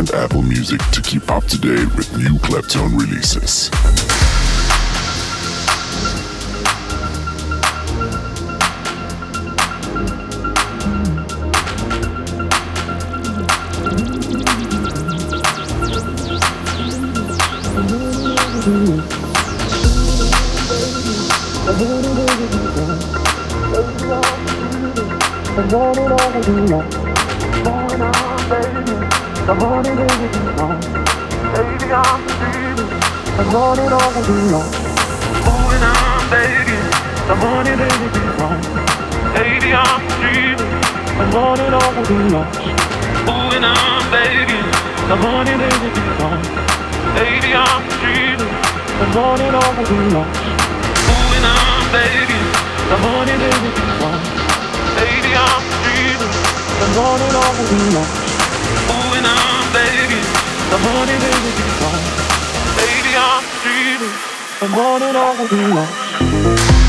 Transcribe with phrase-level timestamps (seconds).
[0.00, 3.70] and Apple Music to keep up to date with new Claptone releases.
[29.50, 30.78] The morning will be long.
[31.50, 32.86] Baby, I'm dreaming.
[33.34, 34.70] The morning all will be long.
[35.42, 36.86] Oh, and I'm begging.
[37.26, 38.62] The morning be long.
[39.34, 40.70] Baby, I'm dreaming.
[41.18, 42.46] The morning all will be long.
[43.26, 44.70] Oh, and I'm begging.
[45.10, 46.42] The morning be long.
[47.18, 48.54] Baby, I'm dreaming.
[49.02, 50.30] The morning all will be long.
[50.30, 52.46] Oh, and I'm begging.
[52.86, 53.50] The morning be
[53.98, 54.22] long.
[54.94, 56.34] Baby, I'm dreaming.
[56.78, 58.29] The morning all will be long
[58.90, 60.18] going on, baby.
[60.70, 62.00] The honey, baby, keep on.
[62.78, 64.14] Baby, I'm dreaming.
[64.62, 66.79] I'm running all.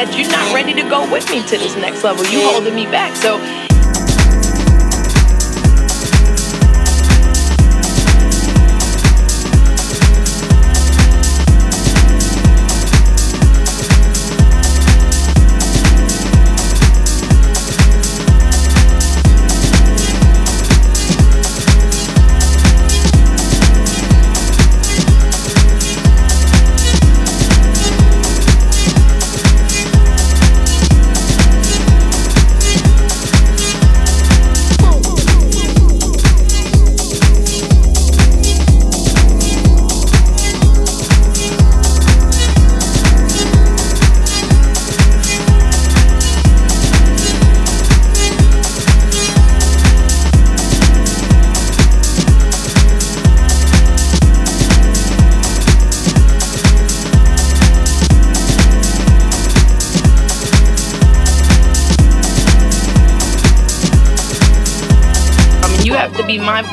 [0.00, 2.24] That you're not ready to go with me to this next level.
[2.24, 3.14] You holding me back.
[3.16, 3.36] So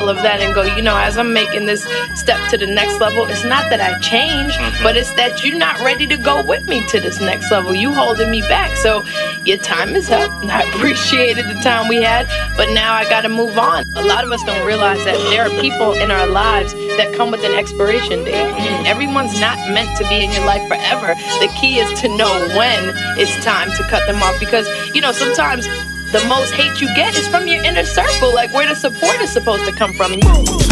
[0.08, 1.84] of that and go, you know, as I'm making this
[2.14, 4.82] step to the next level, it's not that I change, mm-hmm.
[4.82, 7.74] but it's that you're not ready to go with me to this next level.
[7.74, 8.76] You holding me back.
[8.76, 9.02] So
[9.44, 10.30] your time is up.
[10.44, 13.84] I appreciated the time we had, but now I got to move on.
[13.96, 17.30] A lot of us don't realize that there are people in our lives that come
[17.30, 18.34] with an expiration date.
[18.34, 18.86] Mm-hmm.
[18.86, 21.14] Everyone's not meant to be in your life forever.
[21.40, 25.12] The key is to know when it's time to cut them off because, you know,
[25.12, 25.66] sometimes
[26.12, 29.30] the most hate you get is from your inner circle, like where the support is
[29.30, 30.67] supposed to come from.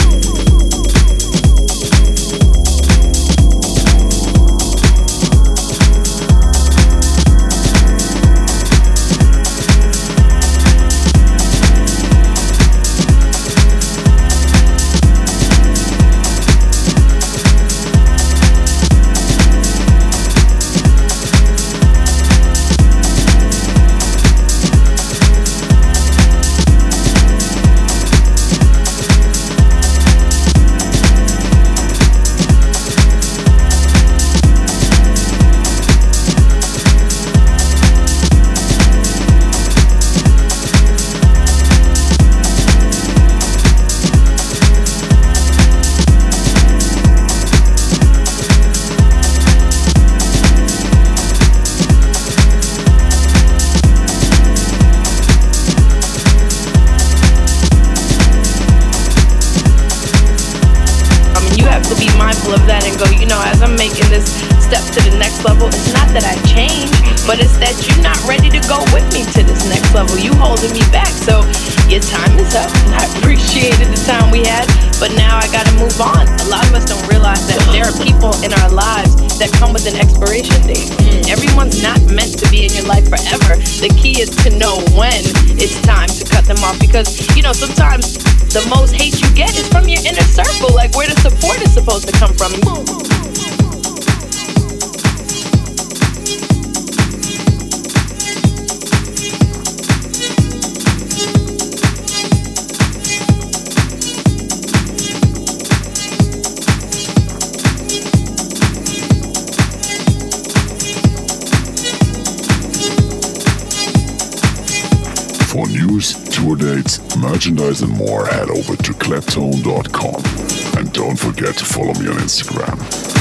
[117.31, 120.79] Merchandise and more, head over to claptone.com.
[120.79, 123.16] And don't forget to follow me on Instagram.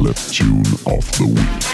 [0.00, 1.69] Clip tune of the week.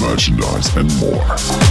[0.00, 1.65] Merchandise, and more.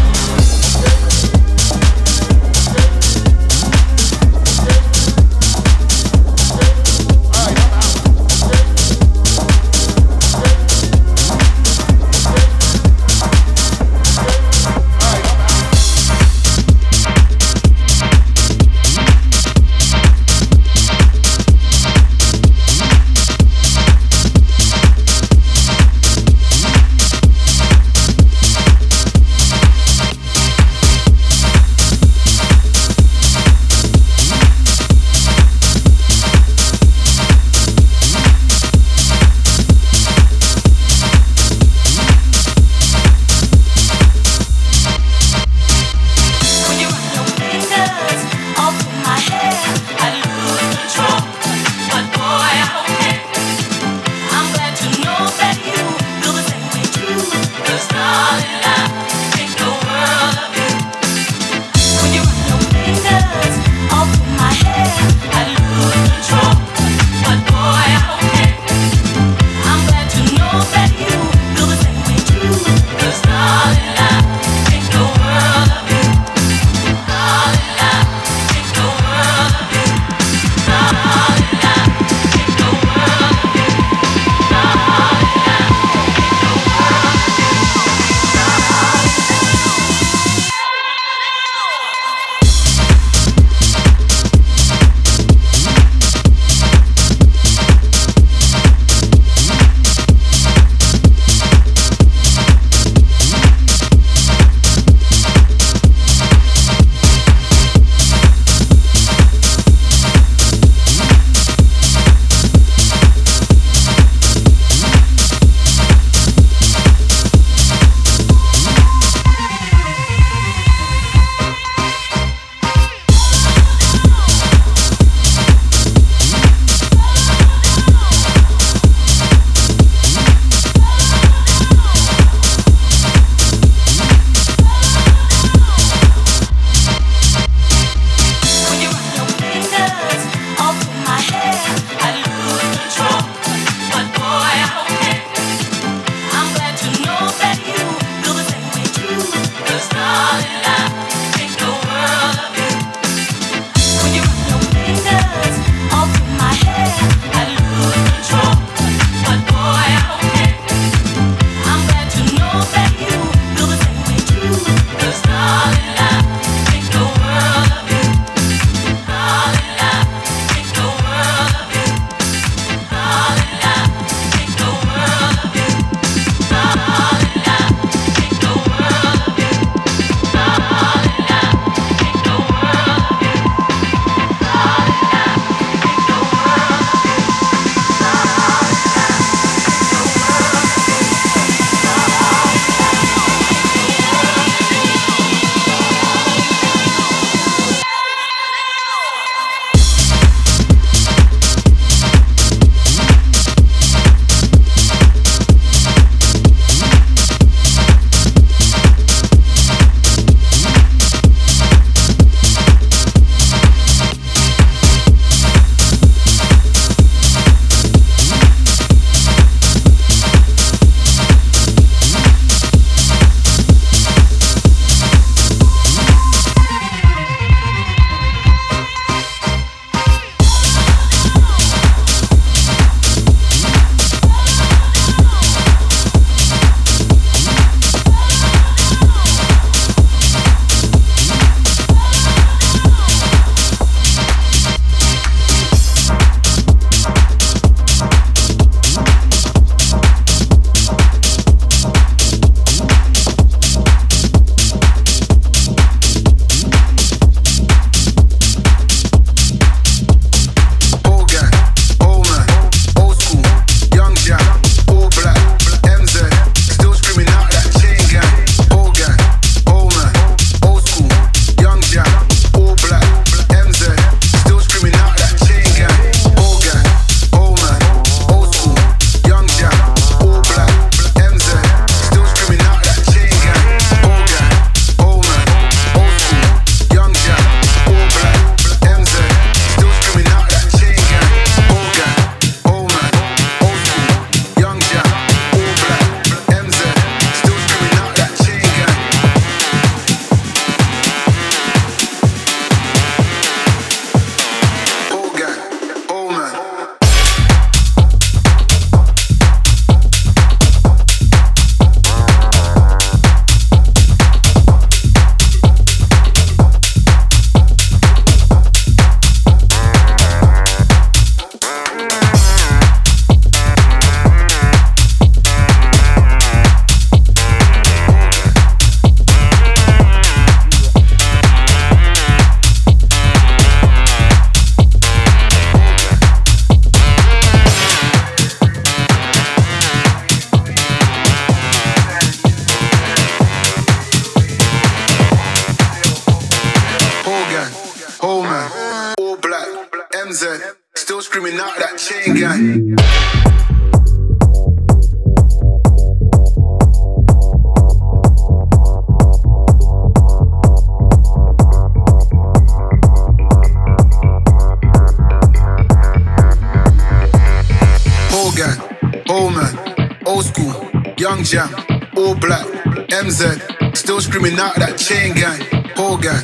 [370.25, 370.73] Old school,
[371.17, 371.69] young jam,
[372.17, 372.65] all black,
[373.09, 375.61] MZ, still screaming out that chain gang.
[375.95, 376.43] Whole gang,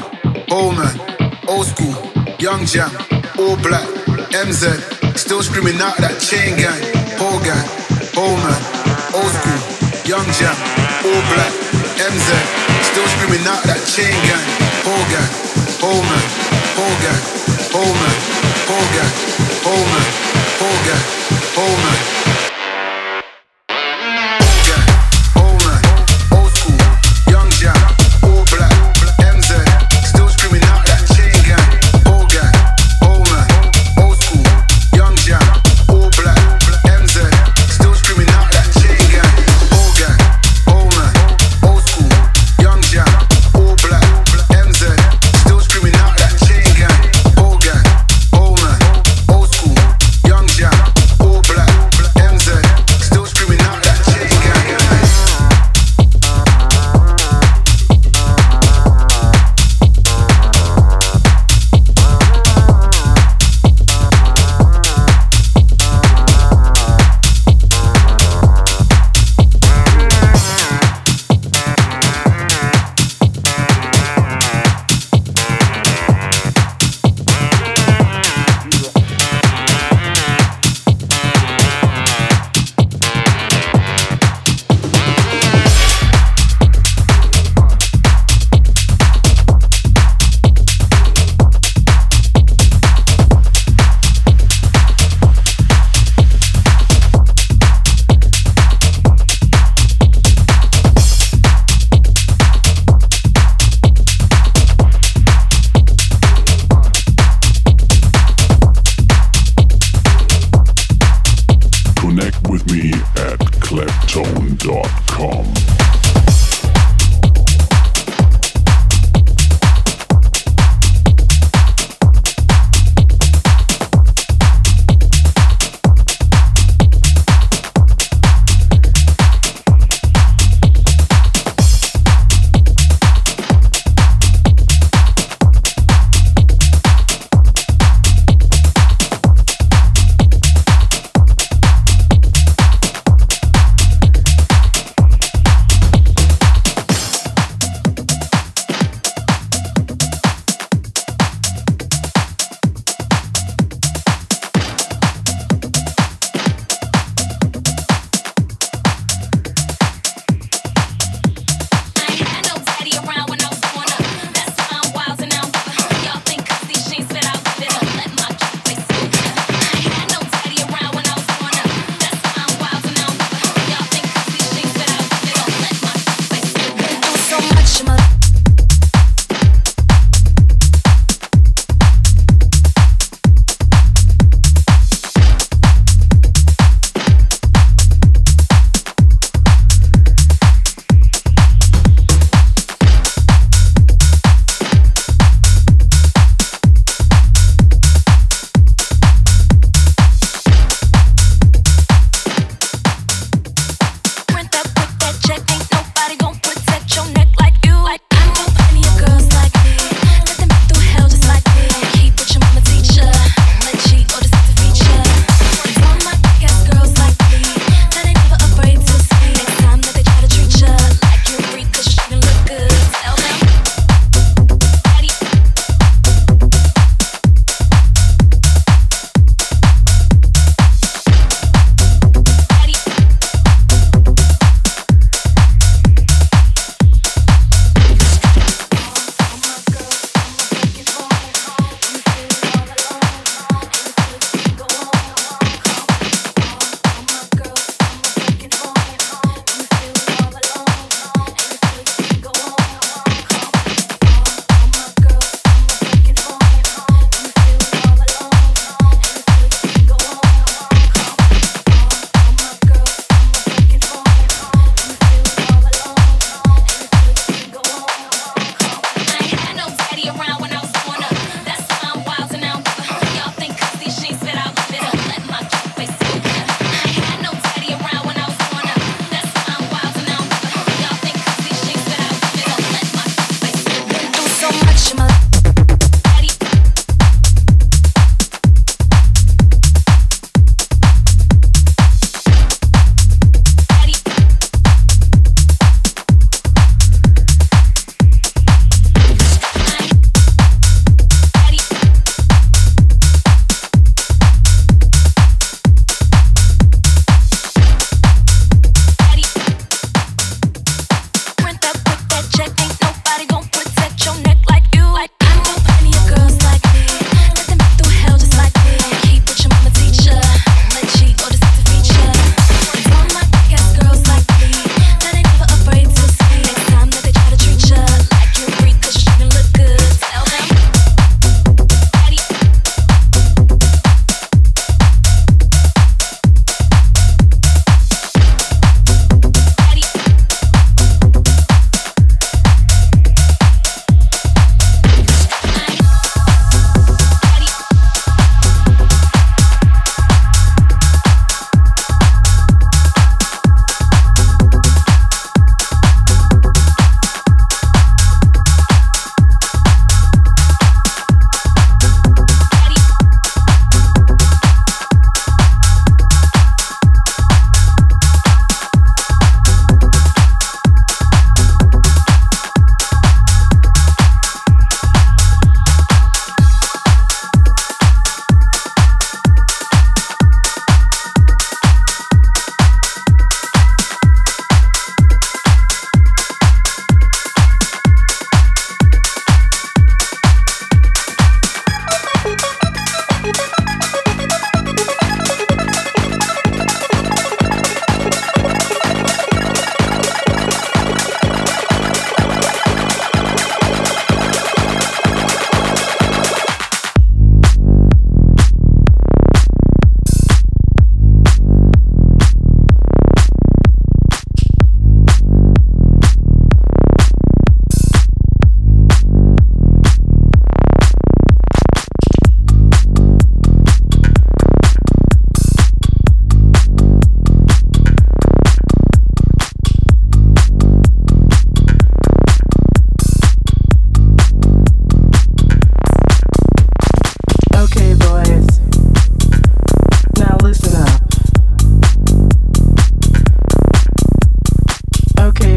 [0.51, 0.95] old man,
[1.47, 1.95] old school,
[2.39, 2.89] young jam,
[3.39, 3.87] all black,
[4.31, 6.81] MZ, still screaming out that chain gang.
[7.17, 7.65] Whole gang,
[8.17, 8.61] old man,
[9.17, 9.61] old school,
[10.05, 10.55] young jam,
[11.05, 11.53] all black,
[11.97, 12.29] MZ,
[12.85, 14.45] still screaming out that chain gang.
[14.85, 15.31] Whole gang,
[15.81, 16.25] old man,
[16.77, 17.21] whole gang,
[17.73, 18.17] old man,
[18.69, 19.13] whole gang,
[19.65, 20.07] old man,
[20.61, 21.05] whole gang,
[21.57, 22.50] old man.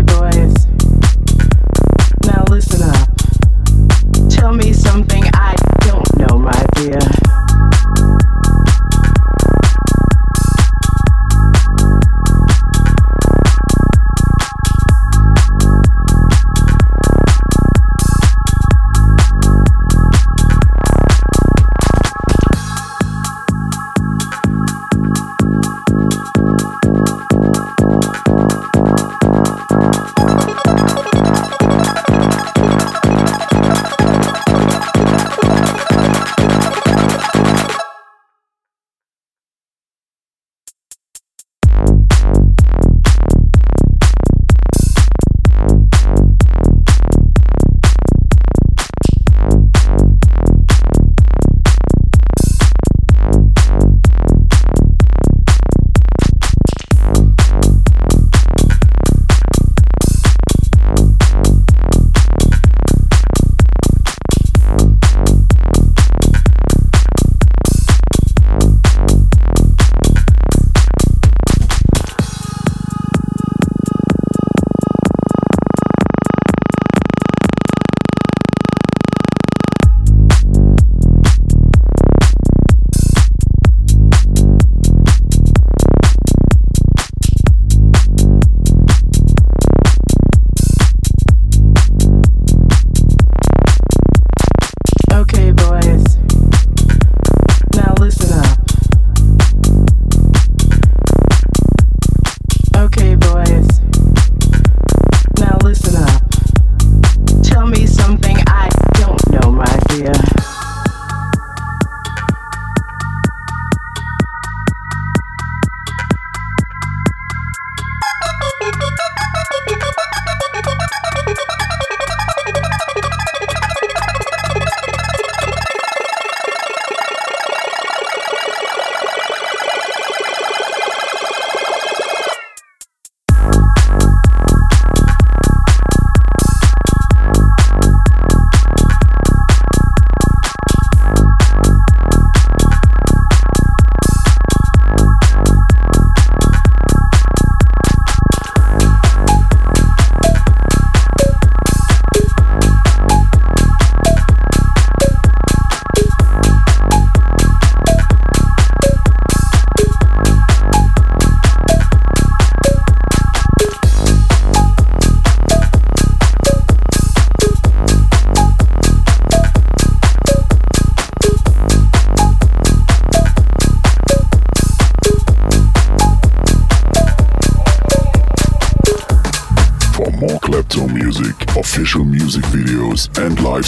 [0.03, 0.64] boys.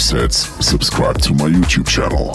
[0.07, 2.33] Sets, subscribe to my YouTube channel.